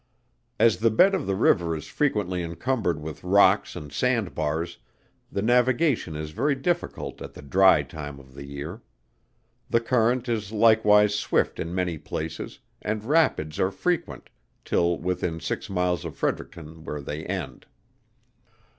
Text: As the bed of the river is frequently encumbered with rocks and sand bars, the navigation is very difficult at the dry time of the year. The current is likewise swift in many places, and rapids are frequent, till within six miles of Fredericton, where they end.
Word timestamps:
As 0.59 0.77
the 0.77 0.89
bed 0.89 1.13
of 1.13 1.27
the 1.27 1.35
river 1.35 1.75
is 1.75 1.85
frequently 1.85 2.41
encumbered 2.41 2.99
with 2.99 3.23
rocks 3.23 3.75
and 3.75 3.93
sand 3.93 4.33
bars, 4.33 4.79
the 5.31 5.43
navigation 5.43 6.15
is 6.15 6.31
very 6.31 6.55
difficult 6.55 7.21
at 7.21 7.35
the 7.35 7.43
dry 7.43 7.83
time 7.83 8.19
of 8.19 8.33
the 8.33 8.43
year. 8.43 8.81
The 9.69 9.79
current 9.79 10.27
is 10.27 10.51
likewise 10.51 11.13
swift 11.13 11.59
in 11.59 11.75
many 11.75 11.99
places, 11.99 12.57
and 12.81 13.03
rapids 13.05 13.59
are 13.59 13.69
frequent, 13.69 14.31
till 14.65 14.97
within 14.97 15.39
six 15.39 15.69
miles 15.69 16.03
of 16.03 16.15
Fredericton, 16.15 16.83
where 16.83 16.99
they 17.01 17.23
end. 17.27 17.67